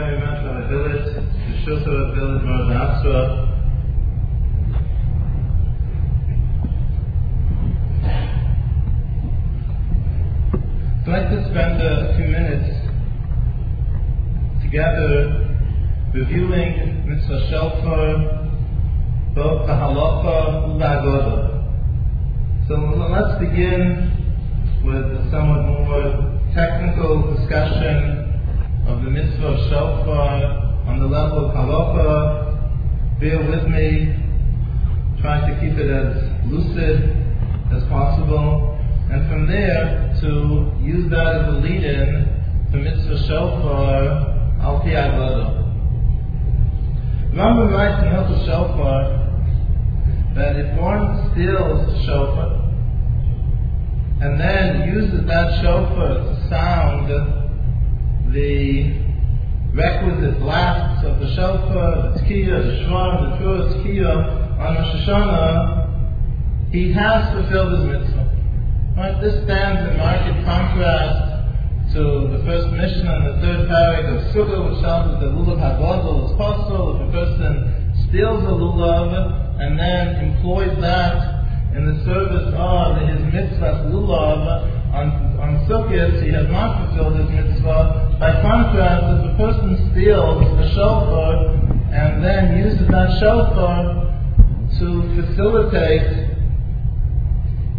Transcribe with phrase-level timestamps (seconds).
[0.00, 1.20] very much, Rabbi Village, the
[1.60, 3.22] Shusha Village, Maradasra.
[11.02, 12.70] I'd like to spend a few minutes
[14.62, 15.12] together
[16.14, 18.08] reviewing Mitzvah Shofar,
[19.34, 21.36] both the Halacha and the Agoda.
[22.68, 24.08] So let's begin
[24.82, 28.19] with a somewhat more technical discussion
[28.90, 33.20] of the Mitzvah of Shofar on the level of Halacha.
[33.20, 34.18] Bear with me,
[35.20, 37.14] trying to keep it as lucid
[37.70, 38.78] as possible,
[39.10, 42.26] and from there to use that as a lead-in
[42.72, 45.60] to Mitzvah of Shofar Al Pi Agoda.
[47.32, 49.20] Rambam writes in Hilchot Shofar
[50.34, 52.56] that if one steals shofar
[54.20, 57.39] and then uses that shofar to sound
[58.32, 58.94] the
[59.74, 66.70] requisite blasts of the shofar, the tkiyah, the shvar, the true tkiyah on Rosh Hashanah,
[66.72, 68.26] he has fulfilled his mitzvah.
[68.96, 69.20] Right?
[69.20, 74.70] This stands in marked contrast to the first mission and the third parak of Sukkah,
[74.70, 79.10] which tells us that lulav hagodol is possible if a person steals a lulav
[79.58, 81.42] and then employs that
[81.74, 87.30] in the service of his mitzvah lulav on, on Sukkot, he has not fulfilled his
[87.30, 88.09] mitzvah.
[88.20, 91.56] By contrast, if a person steals a shofar
[91.88, 94.12] and then uses that shofar
[94.76, 96.28] to facilitate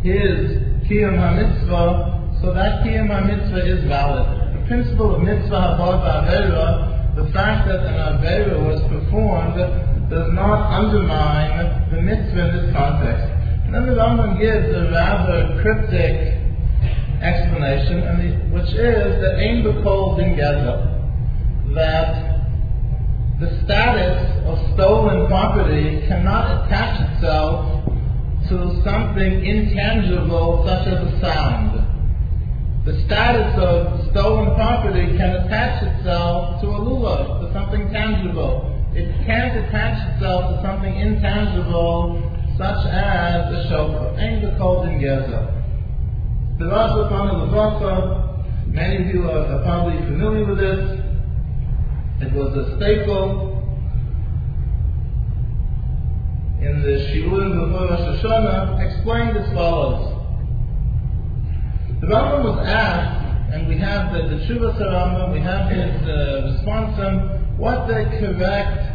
[0.01, 0.57] his
[0.89, 4.25] kiyum ha-mitzvah, so that kiyum ha-mitzvah is valid.
[4.57, 9.61] The principle of mitzvah habad avera, the fact that an avera was performed
[10.09, 13.29] does not undermine the mitzvah in this context.
[13.65, 16.40] And then the Rambam gives a rather cryptic
[17.21, 20.35] explanation, the, which is that Ein B'Kol Din
[21.75, 22.31] that
[23.39, 27.85] the status of stolen property cannot attach itself
[28.49, 31.77] to something intangible such as a sound.
[32.85, 38.67] The status of stolen property can attach itself to a lulav, to something tangible.
[38.93, 42.19] It can't attach itself to something intangible
[42.57, 44.19] such as a shofar.
[44.19, 44.99] Ain't the cold in
[46.61, 47.09] Geza.
[47.39, 50.99] The Rasa many of you are, are probably familiar with this.
[52.21, 53.49] It was a staple
[56.61, 60.17] in the Shiurim before Rosh Hashanah, explained as follows.
[61.99, 66.99] The Rambam was asked, and we have the, the Shuvah we have his uh, response
[66.99, 68.91] on what the correct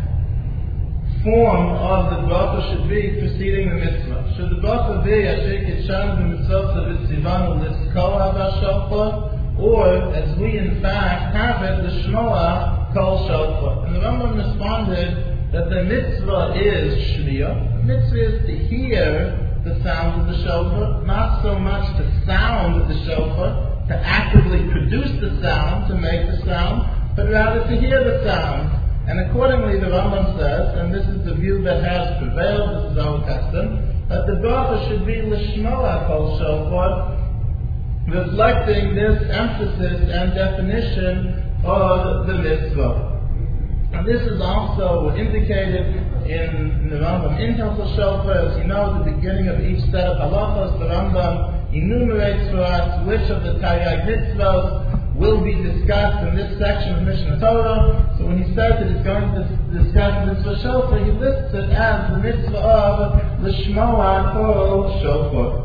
[1.25, 4.16] form of the bracha should be preceding the mitzvah.
[4.37, 11.35] Should the bracha be Asher Kitchan b'mitzvah v'tzivanu l'skol shofar, or as we in fact
[11.35, 13.87] have it, the Shmoa kol shofar.
[13.87, 17.79] And the Rambam responded that the mitzvah is shmiyah.
[17.79, 22.91] The mitzvah is to hear the sound of the shofar, not so much to sound
[22.91, 28.05] the shofar, to actively produce the sound, to make the sound, but rather to hear
[28.05, 28.83] the sound.
[29.09, 32.99] And accordingly, the Rambam says, and this is the view that has prevailed, this is
[32.99, 37.17] our custom, that the bracha should be lishmoa kol shofar,
[38.07, 43.17] reflecting this emphasis and definition of the mitzvah.
[43.93, 45.97] And this is also indicated
[46.27, 48.51] in the Rambam in Hilchot Shofar.
[48.51, 52.63] As you know, at the beginning of each set of halachos, the Rambam enumerates for
[52.63, 58.16] us which of the Taryag mitzvahs will be discussed in this section of Mishnah Torah.
[58.27, 62.19] When he says that he's going to discuss mitzvah shofar, he lists it as the
[62.19, 62.99] mitzvah of
[63.41, 65.63] the Shmoa Kol Shofar.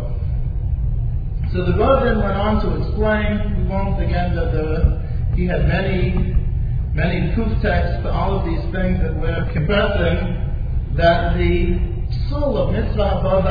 [1.52, 5.02] So the Rav went on to explain, we won't again, that the,
[5.36, 6.38] he had many,
[6.94, 11.82] many proof texts to all of these things that we're compressing, that the
[12.30, 13.42] soul of mitzvah above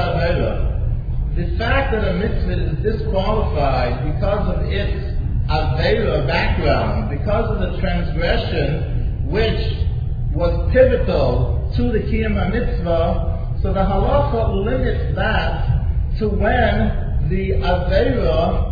[1.34, 5.19] the fact that a mitzvah is disqualified because of its
[5.50, 8.99] Avera background, because of the transgression
[9.30, 9.86] which
[10.34, 18.66] was pivotal to the Kiyum mitzvah, so the halacha limits that to when the Avera,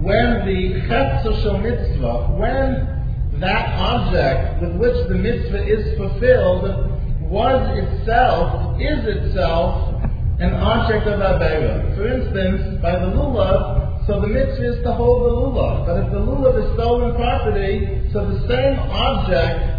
[0.00, 1.24] when the Chetz
[1.62, 6.90] mitzvah, when that object with which the mitzvah is fulfilled
[7.22, 10.02] was itself, is itself,
[10.38, 11.96] an object of Avera.
[11.96, 15.86] For instance, by the lulav, so the mitzvah is to hold the lulav.
[15.86, 19.74] But if the lulav is stolen property, so the same object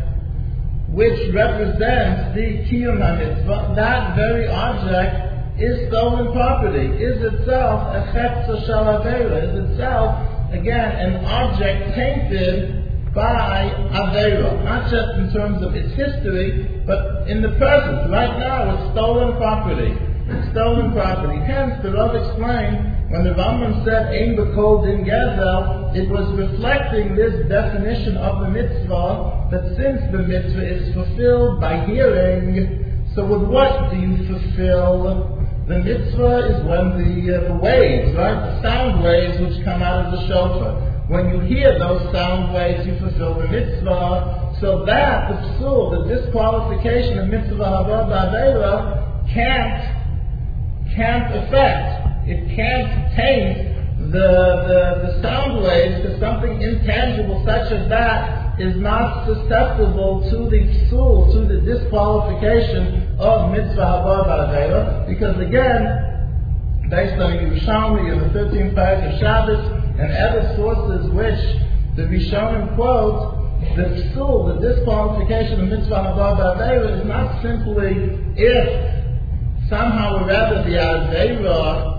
[0.90, 8.66] which represents the kiyum mitzvah, that very object is stolen property, is itself a chetza
[8.68, 10.18] shalavera, is itself,
[10.52, 17.42] again, an object tainted by Avera, not just in terms of its history, but in
[17.42, 18.12] the present.
[18.12, 19.96] Right now, it's stolen property.
[20.28, 21.40] It's stolen property.
[21.40, 27.16] Hence, the Rav explained when the Rambam said Ein B'Kol Din Gezel, it was reflecting
[27.16, 33.48] this definition of the mitzvah that since the mitzvah is fulfilled by hearing, so with
[33.48, 35.38] what do you fulfill?
[35.68, 40.06] The mitzvah is when the, uh, the waves, right, the sound waves which come out
[40.06, 41.06] of the shofar.
[41.08, 44.58] When you hear those sound waves, you fulfill the mitzvah.
[44.60, 53.16] So that, the psul, the disqualification of mitzvah haba ba'avera, can't, can't affect, it can't
[53.16, 60.24] taint the, the, the sound waves to something intangible such as that is not susceptible
[60.30, 68.20] to the psul, to the disqualification of mitzvah haba because again, based on Yerushalmi in
[68.20, 73.36] the 13th paragraph of Shabbos, and other sources which the Rishonim quote,
[73.76, 80.78] the psul, the disqualification of mitzvah haba is not simply if somehow or rather the
[80.78, 81.95] avera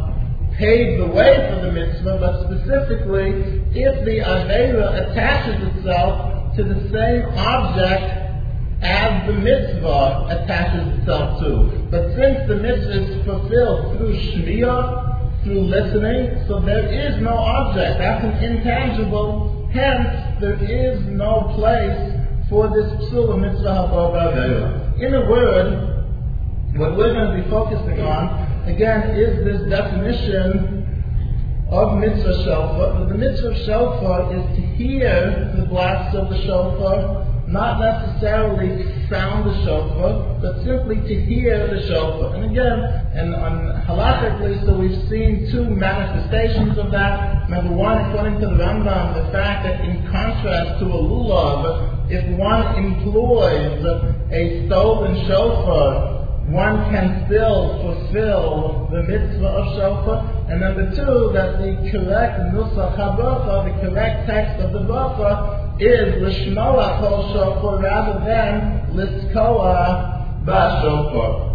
[0.59, 6.89] paved the way for the mitzvah, but specifically if the avera attaches itself to the
[6.91, 8.27] same object
[8.83, 11.89] as the mitzvah attaches itself to.
[11.91, 17.99] But since the mitzvah is fulfilled through shmiyah, through listening, so there is no object.
[17.99, 19.69] That's an intangible.
[19.73, 22.17] Hence, there is no place
[22.49, 25.97] for this psula mitzvah In a word,
[26.77, 33.07] what we're going to be focusing on, again, is this definition of mitzvah shofar.
[33.09, 39.55] The mitzvah shofar is to hear the blast of the shofar not necessarily sound the
[39.65, 42.35] shofar, but simply to hear the shofar.
[42.35, 42.81] And again,
[43.15, 47.49] and on halachically, so we've seen two manifestations of that.
[47.49, 52.37] Number one, according to the Rambam, the fact that in contrast to a lulav, if
[52.37, 53.85] one employs
[54.33, 56.16] a stolen shofar,
[56.49, 60.47] one can still fulfill the mitzvah of shofar.
[60.49, 66.23] And number two, that the correct nusach habracha, the correct text of the bracha, is
[66.23, 71.47] lishmoa kol shofar rather than liskoa ba shofar.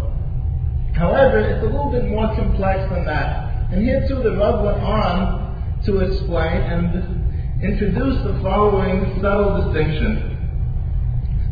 [0.94, 3.72] However, it's a little bit more complex than that.
[3.72, 10.31] And here too the Rav went on to explain and introduce the following subtle distinction.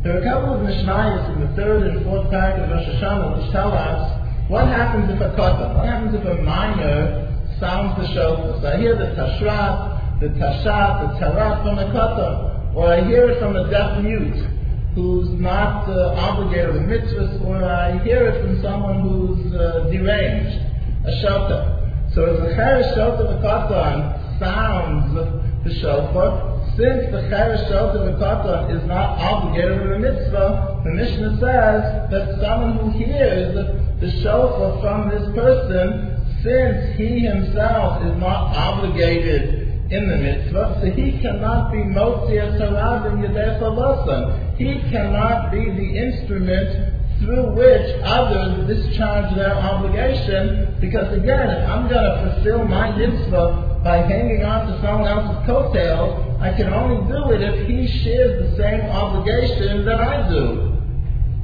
[0.03, 3.37] There are a couple of Mishnayos in the third and fourth paragraph of Rosh Hashanah
[3.37, 7.29] which tell us what happens if a katan, what happens if a minor
[7.61, 8.61] sounds the shofar.
[8.63, 13.31] So I hear the tashrat, the tashat, the tarat from a katan or I hear
[13.31, 14.47] it from a deaf mute
[14.95, 20.59] who's not uh, obligated with mitzvahs, or I hear it from someone who's uh, deranged,
[21.05, 21.77] a shofar.
[22.15, 22.27] So
[22.57, 25.15] cheresh shofar v'katan sounds
[25.65, 26.50] the shofar,
[26.81, 32.41] since the cheresh shoteh v'katan is not obligated with a mitzvah, the Mishnah says that
[32.41, 33.53] someone who hears
[34.01, 40.91] the shofar from this person, since he himself is not obligated in the mitzvah, so
[40.91, 48.67] he cannot be Motzia Sarab in Yadeh He cannot be the instrument through which others
[48.67, 54.67] discharge their obligation, because again, if I'm going to fulfill my mitzvah by hanging on
[54.69, 59.85] to someone else's coattails, I can only do it if he shares the same obligation
[59.85, 60.73] that I do.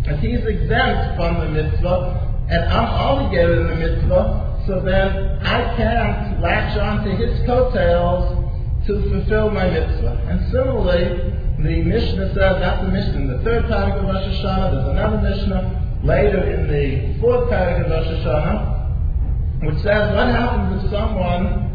[0.05, 5.77] If he's exempt from the mitzvah, and I'm obligated in the mitzvah, so then I
[5.77, 8.47] can't latch on to his coattails
[8.87, 10.27] to fulfill my mitzvah.
[10.31, 14.71] And similarly, the Mishnah says, that's the Mishnah in the third paragraph of Rosh Hashanah,
[14.73, 20.85] there's another Mishnah later in the fourth paragraph of Rosh Hashanah, which says, what happens
[20.85, 21.69] if someone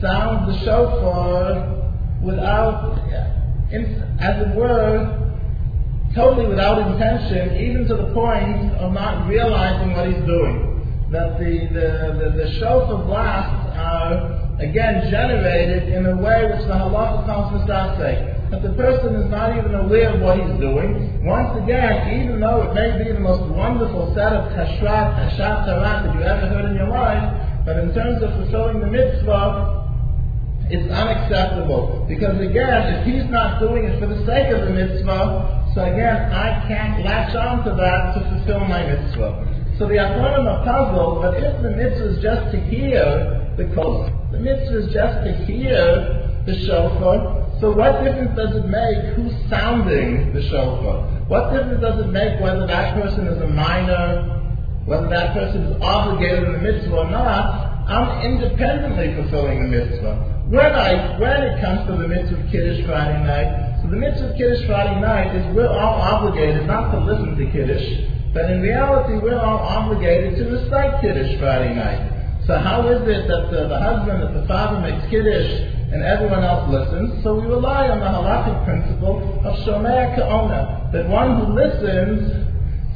[0.00, 1.79] sounds the shofar
[2.22, 2.98] without,
[3.70, 5.20] as it were,
[6.14, 10.66] totally without intention, even to the point of not realizing what he's doing.
[11.10, 16.76] That the, the, the, the shofar blasts are again generated in a way which the
[16.76, 18.36] halacha to say.
[18.50, 21.22] That the person is not even aware of what he's doing.
[21.24, 26.06] Once again, even though it may be the most wonderful set of tashrat, tashat, tarat
[26.06, 27.30] that you ever heard in your life,
[27.64, 29.79] but in terms of fulfilling the mitzvah,
[30.70, 32.06] it's unacceptable.
[32.08, 36.30] Because again, if he's not doing it for the sake of the mitzvah, so again,
[36.30, 39.50] I can't latch on to that to fulfill my mitzvah.
[39.78, 44.10] So the Achronim are puzzled, but if the mitzvah is just to hear the kol,
[44.30, 47.58] the mitzvah is just to hear the shofar.
[47.60, 51.02] So what difference does it make who's sounding the shofar?
[51.26, 54.38] What difference does it make whether that person is a minor,
[54.86, 57.88] whether that person is obligated in the mitzvah or not?
[57.90, 60.39] I'm independently fulfilling the mitzvah.
[60.50, 64.30] When I when it comes to the mitzvah of Kiddush Friday night, So the mitzvah
[64.30, 67.86] of Kiddush Friday night is we're all obligated not to listen to Kiddush,
[68.34, 72.42] but in reality we're all obligated to recite Kiddush Friday night.
[72.48, 76.42] So how is it that the, the husband, that the father makes Kiddush and everyone
[76.42, 77.22] else listens?
[77.22, 82.50] So we rely on the halakhic principle of Shomea Ka'ona, that one who listens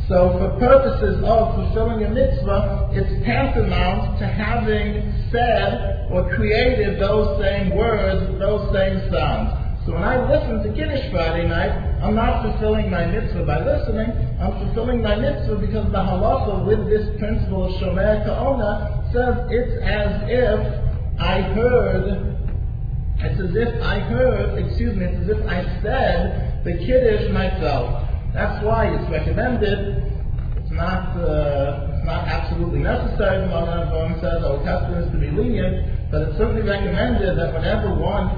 [0.08, 7.42] so for purposes of fulfilling a mitzvah, it's tantamount to having said or created those
[7.42, 9.64] same words, those same sounds.
[9.84, 11.72] So when I listen to Kiddush Friday night,
[12.02, 14.16] I'm not fulfilling my mitzvah by listening.
[14.40, 19.76] I'm fulfilling my mitzvah because the halacha with this principle of Shomea Ka'ona says it's
[19.84, 22.36] as if I heard,
[23.18, 28.08] it's as if I heard, excuse me, it's as if I said the Kiddush myself.
[28.32, 30.00] That's why it's recommended.
[30.56, 33.40] It's not uh, it's not absolutely necessary.
[33.40, 37.96] The Magen says our custom is to be lenient, but it's certainly recommended that whenever
[37.96, 38.28] one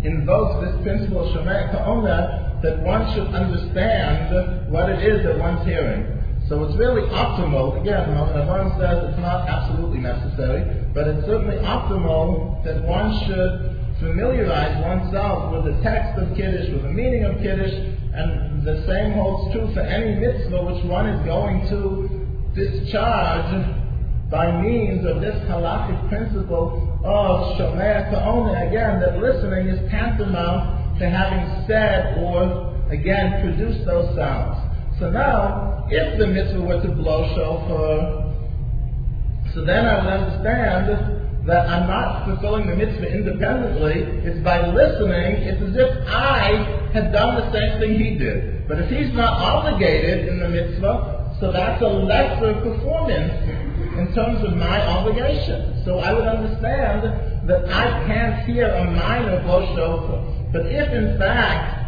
[0.00, 5.60] invokes this principle of Shomea Ka'ona, that one should understand what it is that one's
[5.68, 6.08] hearing.
[6.48, 7.76] So it's really optimal.
[7.84, 10.64] Again, Magen says it's not absolutely necessary,
[10.96, 16.82] but it's certainly optimal that one should familiarize oneself with the text of Kiddush, with
[16.82, 17.76] the meaning of Kiddush,
[18.16, 22.01] and the same holds true for any mitzvah which one is going to
[22.54, 23.80] discharge
[24.30, 28.68] by means of this halachic principle of shomea ka'ona.
[28.68, 34.56] Again, that listening is tantamount to having said or, again, produced those sounds.
[34.98, 38.22] So now, if the mitzvah were to blow shofar,
[39.54, 44.00] so then I would understand that I'm not fulfilling the mitzvah independently.
[44.24, 45.42] It's by listening.
[45.42, 48.66] It's as if I had done the same thing he did.
[48.68, 53.34] But if he's not obligated in the mitzvah, so that's a lesser performance
[53.98, 55.82] in terms of my obligation.
[55.84, 57.02] So I would understand
[57.50, 60.22] that I can't hear a minor blow shofar.
[60.52, 61.82] But if in fact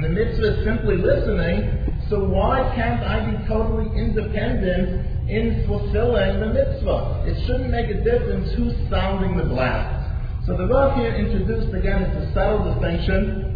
[0.00, 6.54] the mitzvah is simply listening, so why can't I be totally independent in fulfilling the
[6.54, 7.24] mitzvah.
[7.26, 10.46] It shouldn't make a difference who's sounding the blast.
[10.46, 13.50] So the Rav here introduced again it's a subtle distinction.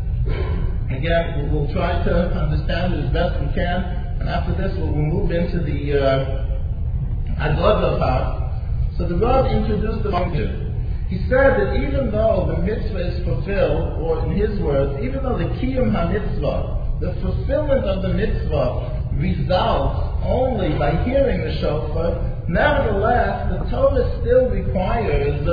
[0.91, 3.98] Again, we'll try to understand it as best we can,
[4.29, 6.49] after this we'll, move into the uh,
[7.99, 8.53] part.
[8.99, 10.69] So the Rav introduced the function.
[11.09, 15.39] He said that even though the mitzvah is fulfilled, or in his words, even though
[15.39, 23.49] the kiyum ha-mitzvah, the fulfillment of the mitzvah results only by hearing the shofar, nevertheless,
[23.49, 25.47] the Torah still requires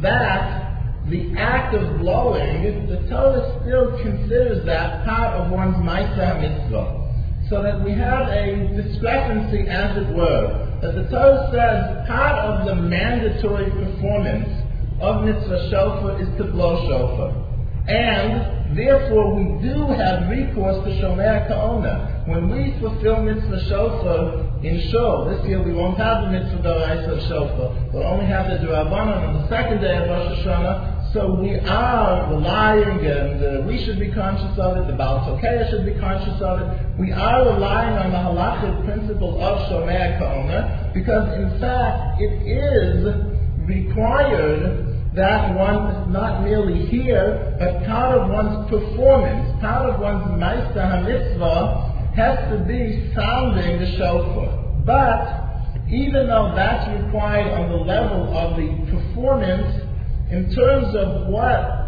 [0.00, 0.70] that
[1.10, 7.09] the act of blowing, the Torah still considers that part of one's Maaseh mitzvah.
[7.50, 12.64] So that we have a discrepancy, as it were, that the Torah says part of
[12.64, 14.48] the mandatory performance
[15.00, 17.34] of mitzvah shofar is to blow shofar.
[17.88, 22.22] And therefore we do have recourse to Shomea Ka'ona.
[22.28, 27.26] When we fulfill mitzvah shofar in Shul, this year we won't have the mitzvah Doraisa
[27.26, 27.90] shofar.
[27.92, 30.89] We'll only have the Durabanan on the second day of Rosh Hashanah.
[31.12, 35.84] So we are relying, and we should be conscious of it, the Baal Tokeya should
[35.84, 36.98] be conscious of it.
[37.00, 43.04] We are relying on the halachic principle of Shomea Ka'ona, because in fact it is
[43.66, 51.04] required that one not merely hear, but part of one's performance, part of one's Maaseh
[51.04, 54.46] mitzvah has to be sounding the shofar.
[54.86, 55.26] But
[55.90, 59.89] even though that's required on the level of the performance,
[60.30, 61.80] in terms of what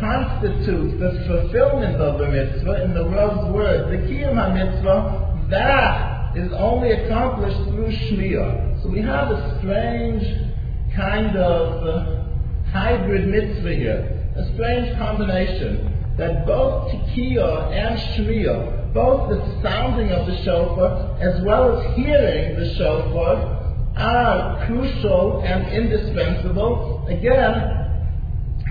[0.00, 6.52] constitutes the fulfillment of the mitzvah, in the Rav's word, the Kiyum HaMitzvah, that is
[6.52, 8.82] only accomplished through Shmiya.
[8.82, 10.24] So we have a strange
[10.96, 12.24] kind of uh,
[12.70, 20.26] hybrid mitzvah here, a strange combination that both tikiyah and shmiya, both the sounding of
[20.26, 23.63] the shofar as well as hearing the shofar,
[23.96, 27.06] are crucial and indispensable.
[27.08, 27.84] Again,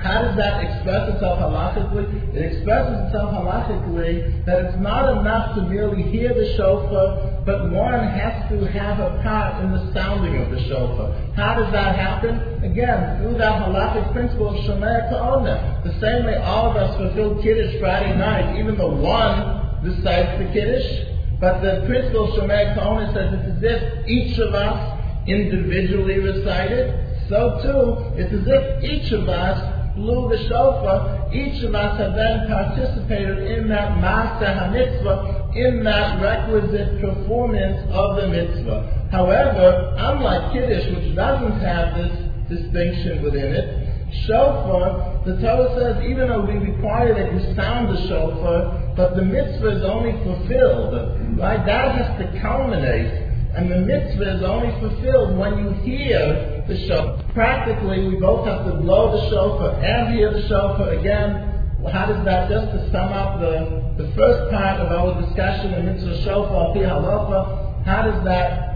[0.03, 2.36] how does that express itself halachically?
[2.36, 8.03] It expresses itself halachically that it's not enough to merely hear the shofar, but one
[8.10, 11.15] has to have a part in the sounding of the shofar.
[11.36, 12.36] How does that happen?
[12.65, 15.82] Again, through that halachic principle of Shomea Ka'ona.
[15.86, 20.51] The same way all of us fulfill Kiddush Friday night, even the one recites the
[20.51, 24.93] Kiddush, but the principle of Shomea Ka'ona says it's as if each of us
[25.27, 27.27] individually recited.
[27.30, 32.15] So too, it's as if each of us blew the shofar, each of us have
[32.15, 39.10] then participated in that Maaseh HaMitzvah, in that requisite performance of the mitzvah.
[39.12, 46.27] However, unlike Kiddush, which doesn't have this distinction within it, shofar the Torah says, even
[46.27, 51.65] though we require that you sound the shofar, but the mitzvah is only fulfilled, right?
[51.65, 53.23] That has to culminate.
[53.56, 57.24] And the mitzvah is only fulfilled when you hear the shofar.
[57.34, 61.50] Practically, we both have to blow the shofar and hear the shofar again.
[61.92, 65.86] How does that, just to sum up the, the first part of our discussion in
[65.86, 68.74] mitzvah shofar, pi halacha, how does that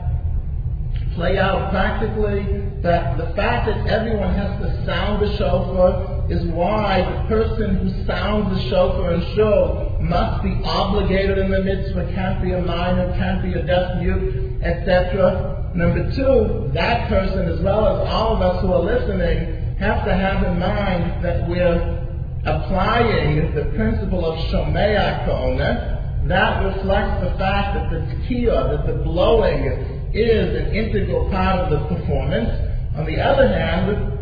[1.16, 2.44] play out practically
[2.84, 8.06] that the fact that everyone has to sound the shofar is why the person who
[8.06, 13.12] sounds the shofar and show must be obligated in the mitzvah, can't be a minor,
[13.18, 15.72] can't be a deaf mute, etc.
[15.74, 20.14] Number two, that person as well as all of us who are listening have to
[20.14, 21.98] have in mind that we're
[22.46, 26.26] applying the principle of Shomea Ka'ona.
[26.28, 31.70] That reflects the fact that the tekiah, that the blowing is an integral part of
[31.70, 32.50] the performance.
[32.98, 34.18] On the other hand,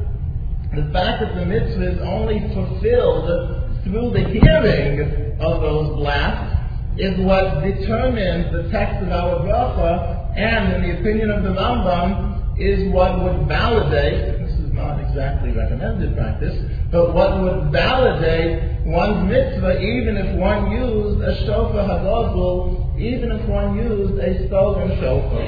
[0.76, 6.56] the fact that the mitzvah is only fulfilled through the hearing of those blasts
[6.98, 12.36] is what determines the text of our bracha, and in the opinion of the Rambam,
[12.60, 16.56] is what would validate, this is not exactly recommended practice,
[16.92, 23.50] but what would validate one's mitzvah even if one used a shofar hagazul even if
[23.50, 25.44] one used a stolen shofar.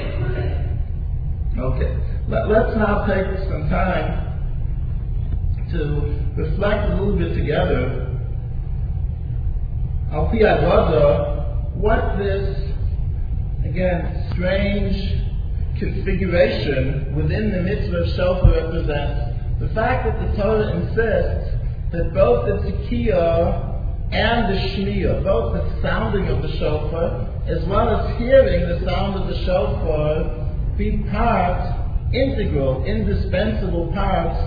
[1.58, 1.96] Okay,
[2.28, 4.28] Let, us now take some time
[5.72, 8.04] to reflect a little bit together.
[10.12, 10.28] Al
[11.74, 12.72] what this,
[13.64, 14.94] again, strange
[15.80, 19.36] configuration within the mitzvah of shofar represents.
[19.58, 21.56] The fact that the Torah insists
[21.90, 27.88] that both the tekiah and the shmiyah, both the sounding of the shofar as well
[27.88, 34.38] as hearing the sound of the shofar, be part, integral, indispensable parts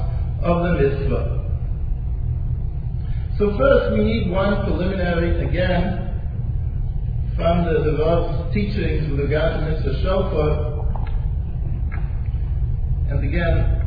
[0.42, 1.38] of the mitzvah.
[3.38, 6.01] So first we need one preliminary, again,
[7.36, 10.72] from the, the teachings with regard to mitzvah shofar.
[13.10, 13.82] And again,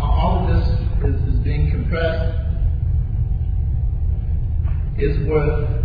[0.00, 0.66] all of this
[1.04, 2.38] is, is being compressed,
[4.98, 5.82] is worth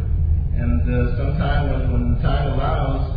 [0.58, 3.14] and uh, sometime when, when time allows,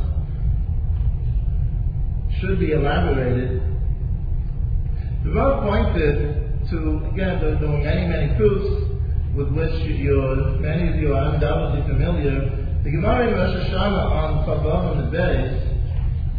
[2.38, 3.62] should be elaborated.
[5.25, 6.77] The Rav pointed to,
[7.12, 8.90] again, there, there were many, many proofs
[9.35, 12.70] with which you're, many of you are undoubtedly familiar.
[12.83, 15.61] The Gemara in Rosh Hashanah on Chavav and the base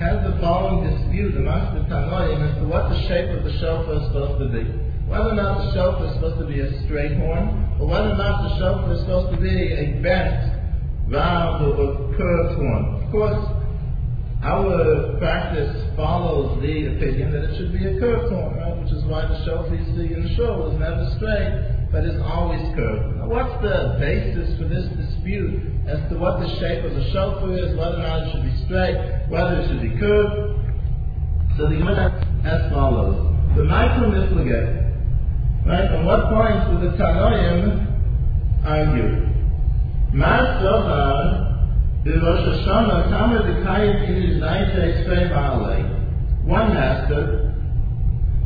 [0.02, 4.02] has the following dispute amongst the Tanoim as to what the shape of the shofar
[4.02, 4.66] is supposed to be.
[5.06, 8.18] Whether or not the shofar is supposed to be a straight horn, or whether or
[8.18, 13.06] not the shofar is supposed to be a bent round or curved one.
[13.06, 13.46] Of course,
[14.42, 18.82] our practice follows the opinion that it should be a curved one, right?
[18.82, 22.20] Which is why the shofar you see in the show is never straight, but is
[22.22, 23.18] always curved.
[23.18, 27.52] Now, what's the basis for this dispute as to what the shape of the shofar
[27.52, 28.96] is, whether or not it should be straight,
[29.28, 30.58] whether it should be curved?
[31.58, 34.96] So the Gemara as follows: the micromifligate,
[35.68, 35.92] right?
[35.92, 37.88] On what points do the Tanoim
[38.64, 39.28] argue?
[40.14, 41.34] מה סובר
[42.04, 44.76] בראש השנה כמה דקאית in his night
[45.30, 45.84] Valley?
[46.46, 47.54] One master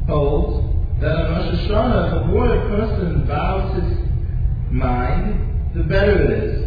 [0.08, 0.64] holds
[1.01, 6.65] that on Rosh Hashanah, the more a person bows his mind, the better it is.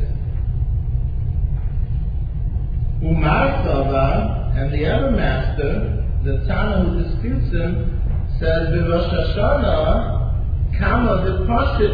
[3.02, 8.00] Umar Sava, and the other master, the Tana who disputes him,
[8.38, 11.46] says, Rosh Hashanah, kama the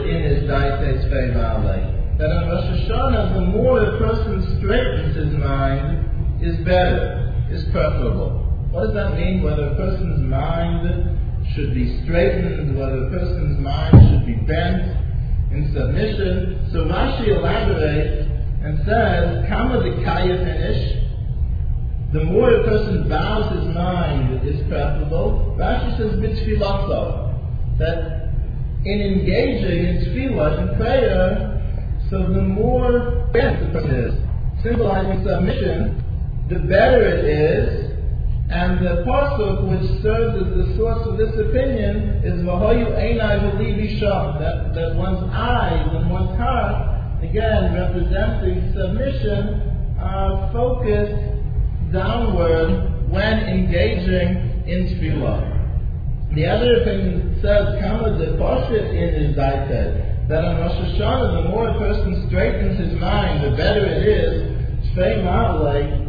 [0.08, 6.42] in his Daite Valley that on Rosh Hashanah, the more a person straightens his mind,
[6.42, 8.38] is better, is preferable.
[8.70, 9.42] What does that mean?
[9.42, 10.86] Whether a person's mind
[11.52, 15.04] should be straightened, whether a person's mind should be bent
[15.52, 16.68] in submission.
[16.72, 18.30] So Rashi elaborates
[18.64, 21.04] and says, Kama the finish.
[22.12, 25.56] The more a person bows his mind is preferable.
[25.58, 27.78] Rashi says, Bitfilato.
[27.78, 28.30] That
[28.84, 31.54] in engaging in tefillah, in prayer,
[32.10, 34.14] so the more bent the person is,
[34.62, 36.04] symbolizing submission,
[36.48, 37.83] the better it is.
[38.54, 43.98] And the pasuk which serves as the source of this opinion is Vahoyu Einai V'Livi
[43.98, 51.34] Sham, that, that one's eyes and one's heart, again representing submission, are focused
[51.92, 56.34] downward when engaging in tefillah.
[56.36, 61.48] The other opinion says, Kama the Pashit in his Daite, that on Rosh Hashanah, the
[61.48, 64.94] more a person straightens his mind, the better it is.
[64.94, 66.03] Shvei Ma'alei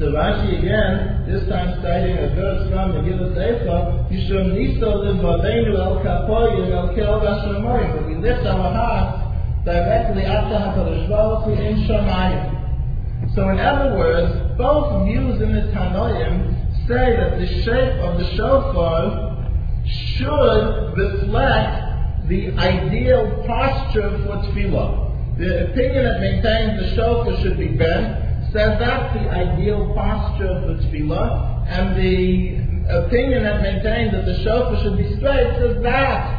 [0.00, 5.76] So Rashi again, this time citing a verse from the Gilus Eifa, Yishum Niso Livavenu
[5.76, 11.52] El Kapoyim El Kel Vashamoyim, but we lift our hearts directly after HaKadosh Baruch Hu
[11.52, 13.34] in Shamayim.
[13.34, 18.24] So in other words, both views in the Tanoim say that the shape of the
[18.36, 19.36] shofar
[19.84, 25.36] should reflect the ideal posture for tefillah.
[25.36, 30.74] The opinion that maintains the shofar should be bent says that's the ideal posture for
[30.82, 32.58] tefillah, and the
[33.06, 36.38] opinion that maintains that the shofar should be straight says that.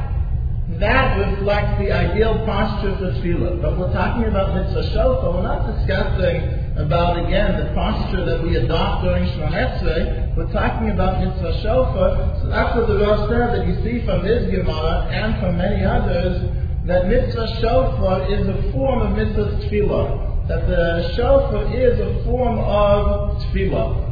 [0.80, 3.62] That reflects the ideal posture for tefillah.
[3.62, 5.32] But we're talking about mitzvah shofar.
[5.36, 10.36] We're not discussing about again the posture that we adopt during Shmonetzre.
[10.36, 12.40] We're talking about mitzvah shofar.
[12.42, 15.84] So that's what the Rav said that you see from this Gemara and from many
[15.86, 16.50] others
[16.88, 22.60] that mitzvah shofar is a form of mitzvah tefillah that the shofar is a form
[22.60, 24.04] of tefillah.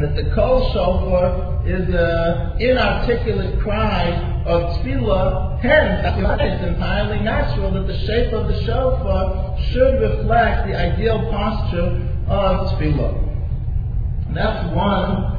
[0.00, 5.60] That the kol shofar is an inarticulate cry of tefillah.
[5.60, 6.02] Hence,
[6.40, 12.72] it's entirely natural that the shape of the shofar should reflect the ideal posture of
[12.72, 13.14] tefillah.
[14.34, 15.38] That's one,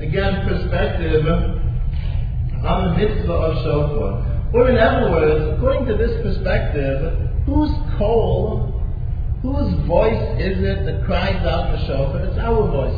[0.00, 1.26] again, perspective
[2.64, 4.50] on the mitzvah of shofar.
[4.52, 8.72] Or in other words, according to this perspective, Whose call,
[9.42, 12.24] whose voice is it that cries out the shofar?
[12.24, 12.96] It's our voice.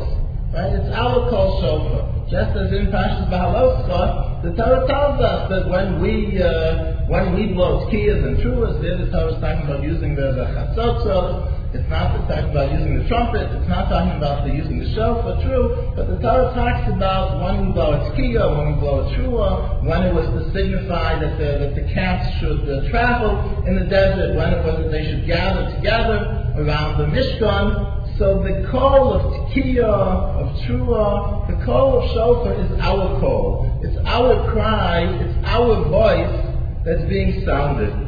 [0.53, 0.71] Right?
[0.71, 2.17] It's our call shofar.
[2.31, 7.53] Just as in Pashas Bahaloska, the Torah tells us that when we uh, when we
[7.53, 12.15] blow tkiyas and truas, there the Torah is talking about using the chatzotzel, it's not
[12.27, 13.51] talking about using the trumpet.
[13.51, 15.91] It's not talking about the using the shofar, true.
[15.95, 19.83] But the Torah talks about when we blow a tkiya, when we blow a trua,
[19.83, 23.85] when it was to signify that the, that the camps should uh, travel in the
[23.85, 28.17] desert, when it was that they should gather together around the Mishkan.
[28.17, 33.79] So the call of tkiya, of trua, the call of shofar is our call.
[33.83, 35.03] It's our cry.
[35.03, 38.06] It's our voice that's being sounded.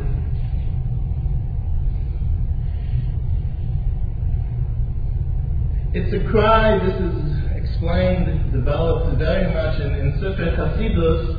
[5.91, 7.17] It's a cry, this is
[7.55, 11.33] explained, developed very much in, Sefer Chasidus,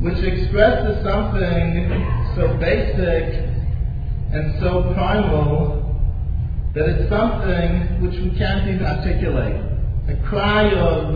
[0.00, 3.44] which expresses something so basic
[4.32, 5.84] and so primal
[6.74, 9.60] that it's something which we can't even articulate.
[10.08, 11.14] A cry of,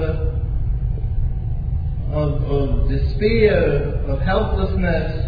[2.13, 5.25] of, of despair, of helplessness,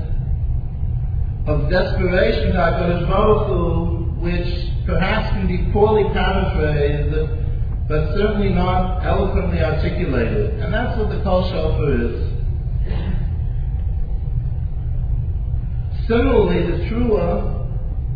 [1.47, 7.15] of desperation to HaKadosh Baruch which perhaps can be poorly paraphrased,
[7.89, 10.55] but certainly not eloquently articulated.
[10.61, 12.33] And that's what the Kol Shofar is.
[16.09, 17.69] Similarly, the Trua,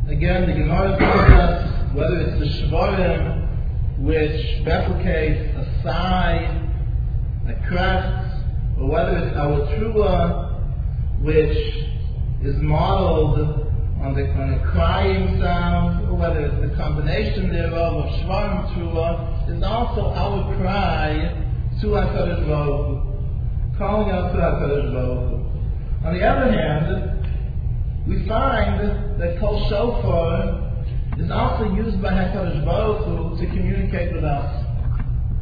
[0.08, 6.58] again, the Gemara tells us whether it's the Shvarim, which replicates a sigh,
[7.48, 8.46] a crest,
[8.78, 11.58] or whether it's our Trua, which
[12.42, 13.61] is modeled
[14.02, 19.62] on the, kind of crying sound, whether it's the combination thereof of Shvarim Trua, is
[19.62, 21.38] also our cry
[21.80, 29.38] to HaKadosh Baruch calling out to HaKadosh Baruch On the other hand, we find that
[29.38, 30.72] Kol Shofar
[31.18, 34.66] is also used by HaKadosh Baruch to communicate with us.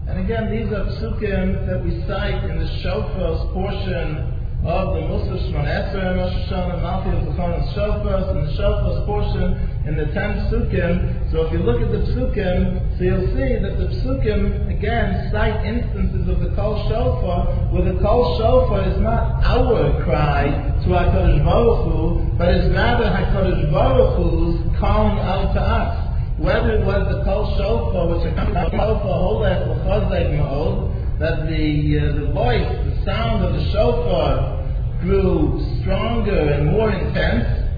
[0.06, 5.40] And again, these are psukim that we cite in the Shofar's portion of the Musaf
[5.48, 9.56] Shemon Esrei and Rosh Hashanah, Malti of Zechon and Shofars, and the Shofars portion
[9.88, 11.32] in the 10 Psukim.
[11.32, 15.64] So if you look at the Psukim, so you'll see that the Psukim, again, cite
[15.64, 21.40] instances of the Kol Shofar, where the Kol Shofar is not our cry to HaKadosh
[21.42, 26.06] Baruch Hu, but is rather HaKadosh Baruch Hu's calling out to us.
[26.36, 32.16] Whether it was the Kol Shofar, which accompanied Shofar Holech L'chazek Ma'od, that the, uh,
[32.16, 34.56] the voice, the sound of the shofar
[35.00, 37.68] grew stronger and more intense,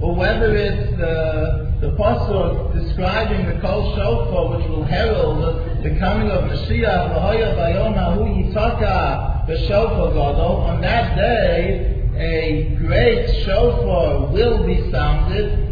[0.00, 6.30] or whether it's the, the pasuk describing the kol shofar, which will herald the coming
[6.30, 10.56] of Mashiach, v'hoya bayom ahu yitaka the shofar gadol.
[10.68, 15.69] On that day, a great shofar will be sounded,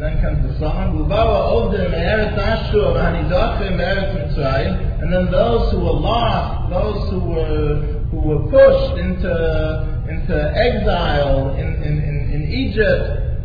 [0.00, 5.70] and then comes the song, Ubawa Ovdim Eretz Ashur Hanidachim Eretz Mitzrayim, and then those
[5.72, 9.28] who were lost, those who were who were pushed into
[10.08, 13.44] into exile in, in, in, in Egypt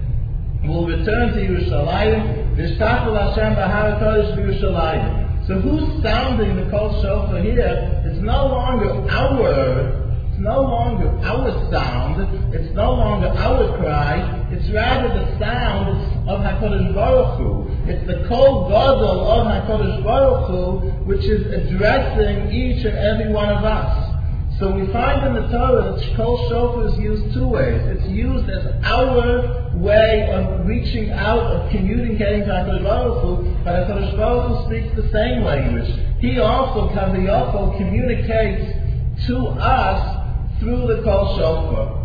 [0.64, 2.56] will return to Yerushalayim.
[2.56, 5.48] Vishtachul Hashem Bahar Kodesh Yerushalayim.
[5.48, 8.02] So who's sounding the Kol Shofar here?
[8.06, 12.54] It's no longer our it's no longer our sound.
[12.54, 14.45] It's no longer our cry.
[14.66, 17.70] It's rather the sound of HaKadosh Baruch Hu.
[17.88, 23.50] It's the Kol Gadol of HaKadosh Baruch Hu, which is addressing each and every one
[23.50, 24.58] of us.
[24.58, 27.80] So we find in the Torah that Kol Shofar is used two ways.
[27.86, 33.86] It's used as our way of reaching out, of communicating to HaKadosh Baruch Hu, but
[33.86, 35.94] HaKadosh Baruch Hu speaks the same language.
[36.18, 42.02] He also, Kaviyoko, communicates to us through the Kol Shofar.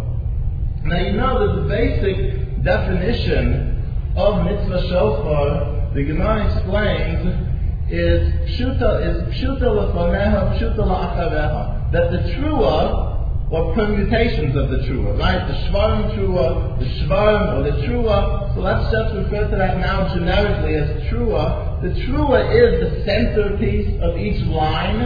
[0.84, 7.50] Now you know that the basic definition of Mitzvah Shofar, the Gemara explains,
[7.90, 11.92] is Pshuta, is Pshuta Lefoneha, Pshuta La'achareha.
[11.92, 15.46] That the Trua, or permutations of the Trua, right?
[15.48, 18.54] The Shvarim Trua, the Shvarim, or the Trua.
[18.54, 21.82] So let's just refer to that now generically as Trua.
[21.82, 25.02] The Trua is the centerpiece of each line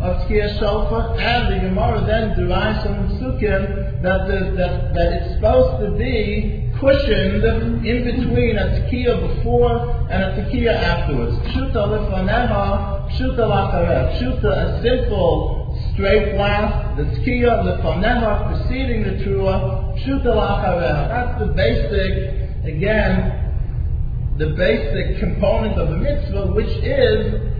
[0.00, 5.12] of Tkiyah Shofar, and the Gemara then derives from the Psukim that, the, that, that
[5.12, 7.44] it's supposed to be cushioned
[7.86, 11.36] in between a Tkiyah before and a Tkiyah afterwards.
[11.48, 14.18] Pshuta lefaneha, pshuta lacharev.
[14.18, 21.08] Pshuta, a simple straight blast, the Tkiyah lefaneha, preceding the Trua, pshuta lacharev.
[21.08, 23.40] That's the basic, again,
[24.38, 27.53] the basic component of the mitzvah, which is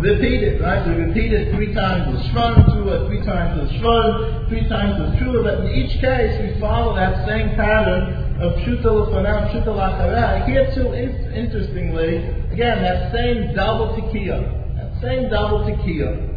[0.00, 0.86] repeat it, right?
[0.86, 5.20] We repeat it three times with Shvan Trua, three times with Shvan, three times with
[5.20, 10.46] Trua, but in each case we follow that same pattern of Pshuta L'fanam, Pshuta L'achara.
[10.46, 12.18] Here too, in- interestingly,
[12.52, 16.34] again, that same double tekiah, that same double tekiah.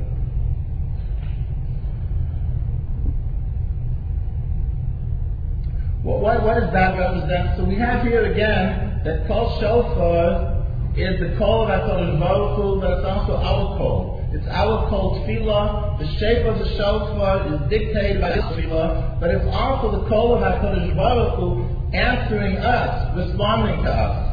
[6.02, 7.58] Well, what, what does that represent?
[7.58, 10.59] So we have here again that Kol Shofar
[11.02, 14.20] is the call HaKadosh Baruch Hu, but it's also our call.
[14.32, 16.00] It's our call tefillah.
[16.00, 20.36] The shape of the shofar is dictated by this tefillah, but it's also the call
[20.36, 24.26] of HaKadosh Baruch Hu answering us, responding to us.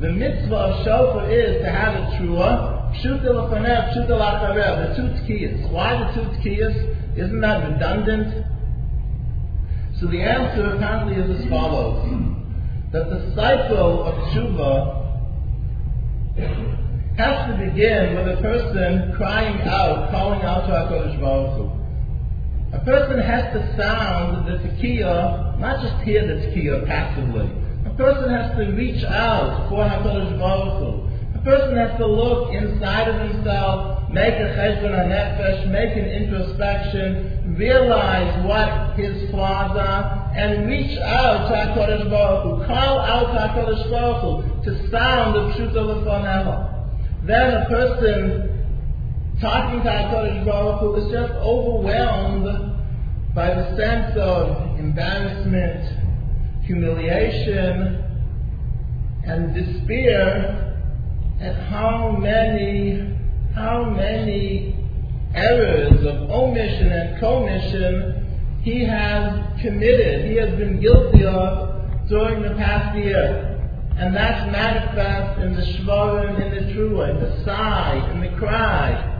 [0.00, 5.08] The mitzvah of shofar is to have a trua, pshuta l'faneh, pshuta l'akarev, the two
[5.22, 5.70] tkiyas.
[5.70, 7.16] Why the two tkiyas?
[7.16, 8.44] Isn't that redundant?
[10.00, 12.10] So the answer apparently is as follows.
[12.92, 15.03] That the cycle of tshuva
[16.36, 22.76] has to begin with a person crying out, calling out to HaKadosh Baruch Hu.
[22.76, 27.48] A person has to sound the tekiah, not just hear the tekiah passively.
[27.86, 31.38] A person has to reach out for HaKadosh Baruch Hu.
[31.38, 37.54] A person has to look inside of himself, make a cheshbon nefesh, make an introspection,
[37.56, 42.66] realize what his flaws are, and reach out to HaKadosh Baruch Hu.
[42.66, 47.26] Call out to HaKadosh Baruch Hu to sound the truth of the Faneha.
[47.26, 48.54] Then a person
[49.40, 52.44] talking to HaKadosh Baruch Hu is just overwhelmed
[53.34, 58.04] by the sense of embarrassment, humiliation,
[59.24, 60.64] and despair
[61.40, 63.16] at how many,
[63.54, 64.76] how many
[65.34, 72.54] errors of omission and commission he has committed, he has been guilty of during the
[72.56, 73.63] past year.
[73.96, 79.10] And that's manifest in the shvarim, in the trua, in the sigh, in the cry.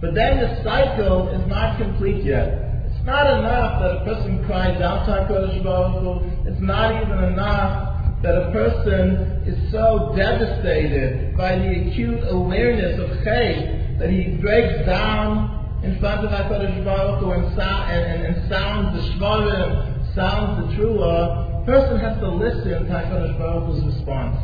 [0.00, 2.70] But then the cycle is not complete yet.
[2.86, 6.22] It's not enough that a person cries out to HaKadosh Baruch.
[6.46, 13.08] It's not even enough that a person is so devastated by the acute awareness of
[13.24, 18.48] chait that he breaks down in front of HaKadosh Baruch Hu and, and, and, and
[18.48, 23.94] sounds the shvarim, sounds the trua, a person has to listen to HaKadosh Baruch Hu's
[23.94, 24.38] response.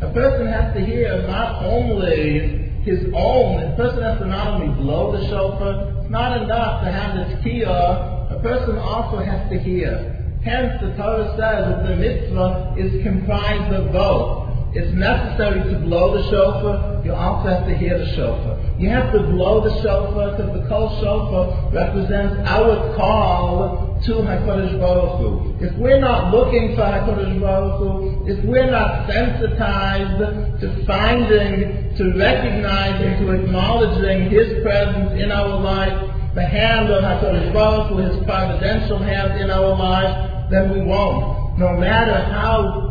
[0.00, 4.74] A person has to hear not only his own, a person has to not only
[4.80, 9.58] blow the shofar, it's not enough to have the tekiah, a person also has to
[9.58, 10.40] hear.
[10.42, 14.74] Hence the Torah says that the mitzvah is comprised of both.
[14.74, 18.58] It's necessary to blow the shofar, you also have to hear the shofar.
[18.78, 24.80] You have to blow the shofar because the kol shofar represents our call to HaKadosh
[24.80, 25.64] Baruch Hu.
[25.64, 30.18] If we're not looking for HaKadosh Baruch Hu, if we're not sensitized
[30.60, 37.52] to finding, to recognizing, to acknowledging His presence in our life, the hand of HaKadosh
[37.52, 41.58] Baruch Hu, His providential hand in our life, then we won't.
[41.58, 42.88] No matter how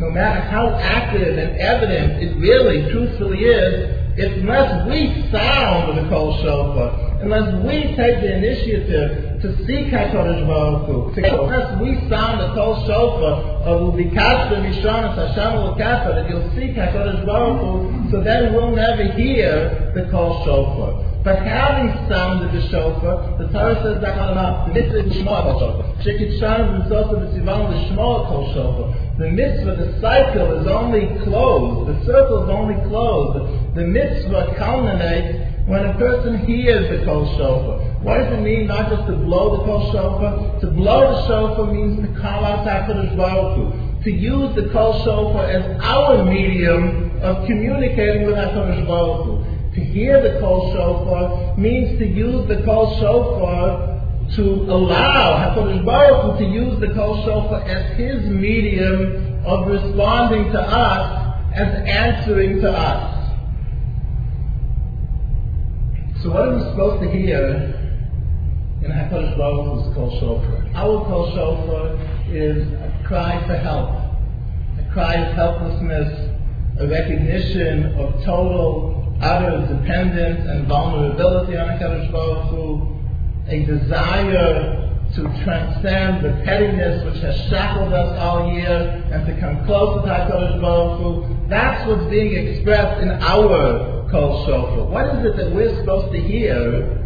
[0.00, 6.42] no matter how active and evident it really, truthfully is, unless we sound the call
[6.42, 12.52] Shofar, unless we take the initiative to seek HaKadosh Baruch Hu, unless we sound the
[12.54, 18.52] Kol Shofar of Ubikashta Mishanas Hashem Ulakafa, that you'll seek HaKadosh Baruch Hu, so then
[18.52, 21.10] we'll never hear the Kol Shofar.
[21.22, 24.68] But having sounded the shofar, the Torah says that not enough.
[24.68, 25.84] The mitzvah is Shema kol shofar.
[26.00, 29.18] Shekit is also the Sivan the Shema kol shofar.
[29.18, 31.92] The mitzvah, the cycle is only closed.
[31.92, 33.76] The circle is only closed.
[33.76, 37.89] The mitzvah culminates when a person hears the kol shofar.
[38.02, 40.60] What does it mean not just to blow the kol shofar?
[40.60, 44.04] To blow the shofar means to call out HaKadosh Baruch Hu.
[44.04, 49.74] To use the kol shofar as our medium of communicating with HaKadosh Baruch Hu.
[49.74, 54.00] To hear the kol shofar means to use the kol shofar
[54.34, 60.50] to allow HaKadosh Baruch Hu to use the kol shofar as his medium of responding
[60.52, 63.16] to us, as answering to us.
[66.22, 67.76] So what are we supposed to hear
[68.82, 70.66] in HaKadosh Baruch Hu's Kol Shofar?
[70.74, 73.90] Our Kol Shofar is a cry for help,
[74.78, 76.30] a cry of helplessness,
[76.78, 82.96] a recognition of total, utter dependence and vulnerability on HaKadosh Baruch Hu,
[83.48, 84.76] a desire
[85.14, 90.08] to transcend the pettiness which has shackled us all year and to come closer to
[90.08, 91.48] HaKadosh Baruch Hu.
[91.48, 94.84] That's what's being expressed in our Kol Shofar.
[94.86, 96.99] What is it that we're supposed to hear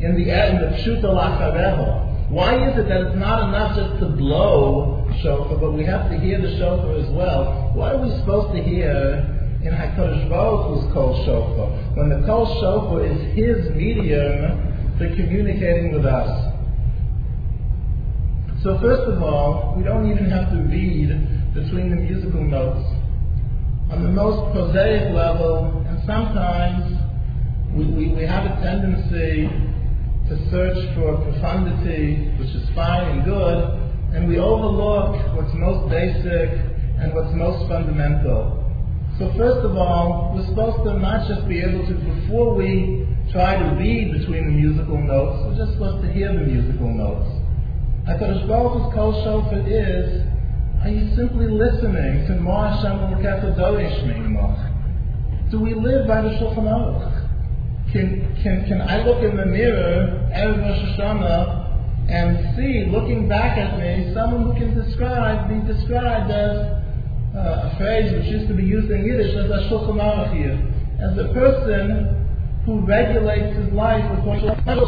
[0.00, 2.30] in the end of Shuta Lachareho?
[2.30, 6.18] Why is it that it's not enough just to blow shofar, but we have to
[6.18, 7.72] hear the shofar as well?
[7.74, 9.24] What are we supposed to hear
[9.64, 11.70] in HaKadosh Baruch Hu's Kol Shofar?
[11.96, 16.54] When the Kol Shofar is his medium for communicating with us.
[18.62, 22.86] So first of all, we don't even have to read between the musical notes
[23.90, 26.98] on the most prosaic level, and sometimes
[27.72, 29.48] we, we, we have a tendency
[30.28, 33.58] to search for profundity, which is fine and good,
[34.12, 36.50] and we overlook what's most basic
[37.00, 38.64] and what's most fundamental.
[39.18, 43.56] So first of all, we're supposed to not just be able to, before we try
[43.58, 47.28] to read between the musical notes, we're just supposed to hear the musical notes.
[48.06, 50.28] i HaKadosh Baruch Hu's Kol Shofar is
[50.82, 53.18] are you simply listening to Ma Hashem
[55.50, 57.17] Do we live by the Shulchan Aruch?
[57.92, 61.68] Can, can, can I look in the mirror Erev Rosh Hashanah
[62.08, 66.78] and see, looking back at me, someone who can describe, be described as
[67.36, 70.00] uh, a phrase which used to be used in Yiddish as a Shulchan
[71.00, 74.24] as a person who regulates his life with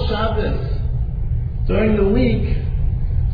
[0.09, 0.81] Shabbos
[1.67, 2.57] during the week.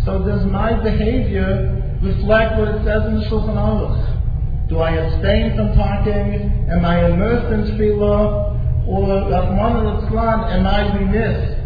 [0.04, 4.68] So does my behavior reflect what it says in the Shulchan Aruch?
[4.68, 6.66] Do I abstain from talking?
[6.70, 8.55] Am I immersed in tefillah?
[8.86, 11.56] Or, Rahman al am I remiss?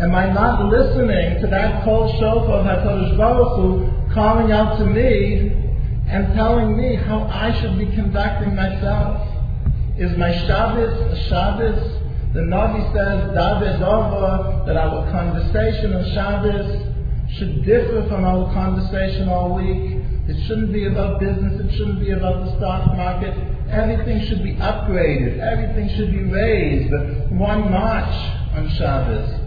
[0.00, 4.86] Am I not listening to that kol shofar of HaKadosh Baruch Hu calling out to
[4.86, 5.52] me
[6.08, 9.28] and telling me how I should be conducting myself?
[9.96, 12.02] Is my Shabbos a Shabbos?
[12.34, 13.78] The Navi says, David
[14.66, 16.92] that our conversation on Shabbos
[17.38, 20.00] should differ from our conversation all week.
[20.26, 21.60] It shouldn't be about business.
[21.60, 23.51] It shouldn't be about the stock market.
[23.72, 25.40] Everything should be upgraded.
[25.40, 28.12] Everything should be raised But one notch
[28.54, 29.40] on Shabbos.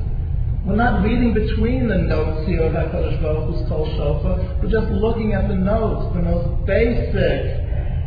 [0.65, 4.57] We're not reading between the notes here of HaKadosh Baruch Hu's Kol Shofar.
[4.63, 7.64] We're just looking at the notes, the most basic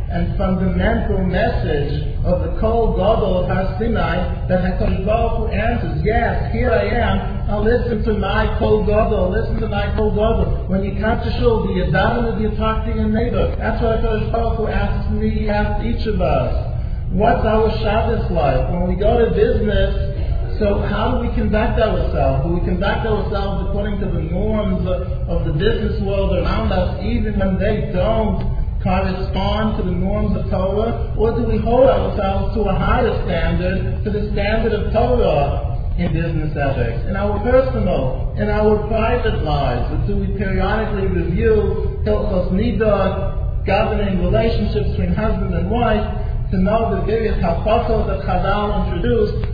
[0.09, 6.01] and fundamental message of the Kol Gadol of Har Sinai that HaKadosh Baruch Hu answers,
[6.03, 10.65] yes, here I am, now listen to my Kol Gadol, listen to my Kol Gadol.
[10.65, 13.55] When you come to shul, do you daven or do you talk to your neighbor?
[13.57, 16.75] That's what HaKadosh Baruch Hu asks me, he asks each of us.
[17.13, 18.69] What's our Shabbos like?
[18.69, 22.45] When we go to business, so how do we conduct ourselves?
[22.45, 27.01] Do we conduct ourselves according to the norms of, of the business world around us,
[27.05, 32.55] even when they don't correspond to the norms of Torah, or do we hold ourselves
[32.55, 38.33] to a higher standard, to the standard of Torah in business ethics, in our personal,
[38.37, 39.91] in our private lives?
[39.91, 46.95] Or do we periodically review Hilchos Nidot, governing relationships between husband and wife, to know
[46.95, 49.45] the various halachos that Chazal introduced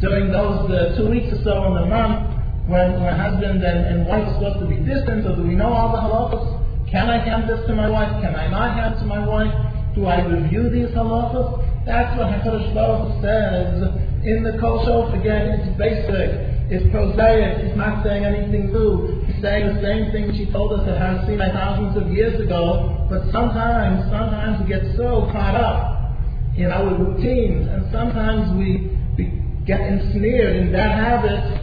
[0.00, 2.32] during those uh, two weeks or so in the month
[2.66, 5.72] when, when husband and, and wife are supposed to be distant, or do we know
[5.72, 6.51] all the halachos?
[6.92, 8.12] Can I hand this to my wife?
[8.20, 9.48] Can I not hand to my wife?
[9.96, 11.64] Do I review these halachas?
[11.88, 13.80] That's what HaKadosh Baruch says
[14.28, 15.16] in the Kol Shofar.
[15.16, 16.52] Again, it's basic.
[16.68, 17.64] It's prosaic.
[17.64, 19.24] He's not saying anything new.
[19.24, 23.08] He's saying the same thing she told us at Har Sinai thousands of years ago.
[23.08, 26.12] But sometimes, sometimes we get so caught up
[26.60, 29.32] in our routines, and sometimes we, we
[29.64, 31.56] get ensnared in bad habits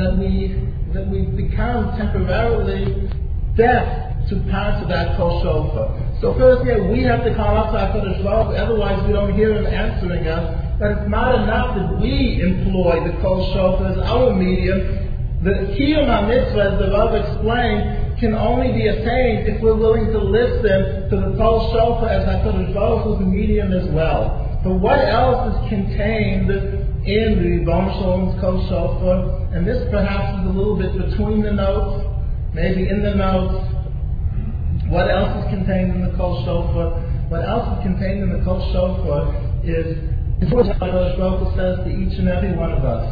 [0.00, 0.64] that we
[0.96, 3.08] that we become temporarily
[3.56, 6.18] deaf to of that kol shofar.
[6.20, 9.54] So first, yeah, we have to call up to HaKadosh Baruch otherwise we don't hear
[9.56, 10.78] him answering us.
[10.78, 15.42] But it's not enough that we employ the kol shofar as our medium.
[15.42, 20.18] The kiyum mitzvah, as the Rav explained, can only be attained if we're willing to
[20.18, 24.60] listen to the kol shofar as HaKadosh Baruch Hu's medium as well.
[24.62, 29.50] But what else is contained in the Ribbono Shel Olam's kol shofar?
[29.52, 32.06] And this perhaps is a little bit between the notes,
[32.54, 33.71] maybe in the notes.
[34.92, 37.00] What else is contained in the kol shofar?
[37.30, 39.32] What else is contained in the kol shofar
[39.64, 39.96] is
[40.52, 43.08] what HaKadosh Baruch says to each and every one of us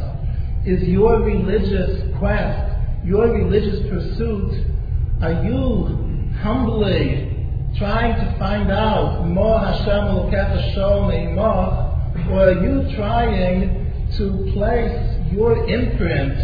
[0.66, 4.66] is your religious quest, your religious pursuit,
[5.22, 10.28] are you humbly trying to find out more Hashem or
[12.40, 16.36] are you trying to place your imprint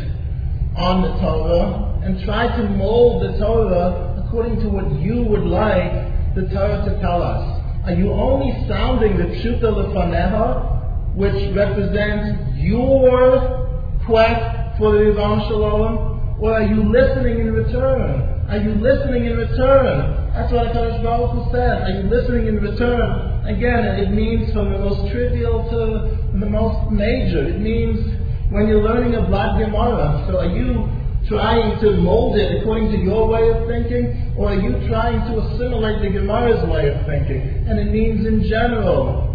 [0.78, 6.34] on the Torah and try to mold the Torah according to what you would like
[6.34, 7.62] the Torah to tell us?
[7.86, 15.62] Are you only sounding the Pshuta Lefaneha which represents your quest for the Ribbono Shel
[15.62, 16.42] Olam?
[16.42, 18.44] Or are you listening in return?
[18.50, 20.30] Are you listening in return?
[20.34, 21.82] That's what HaKadosh Baruch Hu said.
[21.82, 23.46] Are you listening in return?
[23.46, 27.46] Again, it means from the most trivial to the most major.
[27.46, 27.98] It means
[28.50, 30.26] when you're learning a Black Gemara.
[30.28, 30.95] So are you
[31.28, 34.34] trying to mold it according to your way of thinking?
[34.36, 37.66] Or are you trying to assimilate the Gemara's way of thinking?
[37.68, 39.26] And it means in general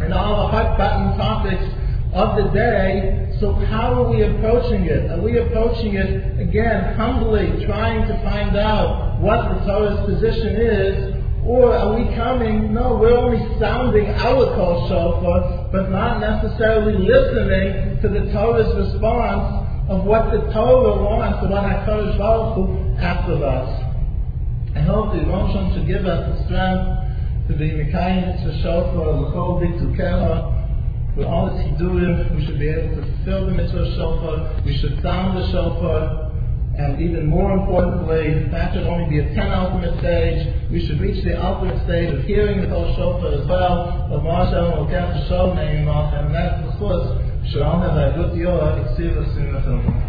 [0.00, 1.64] and all the hot button topics
[2.12, 3.36] of the day.
[3.40, 5.10] So how are we approaching it?
[5.10, 11.16] Are we approaching it again humbly, trying to find out what the Torah's position is?
[11.44, 18.00] Or are we coming, no, we're only sounding our kol shofar, but not necessarily listening
[18.02, 23.30] to the Torah's response of what the Torah wants, and what HaKadosh Baruch Hu asks
[23.30, 23.86] of us.
[24.74, 29.78] I hope the Rosh to give us the strength to be Mekayim to L'chol Dik
[29.78, 30.52] to Kera,
[31.16, 35.00] with all its Hidurim, we should be able to fulfill the mitzvah Shofar, we should
[35.02, 36.32] sound the Shofar,
[36.76, 41.24] and even more importantly, that should only be a 10 ultimate stage, we should reach
[41.24, 46.34] the ultimate stage of hearing the whole Shofar as well, of Marshal, L'kef Shofar, and
[46.34, 50.05] that's the chus, should all have a good year, it's serious in the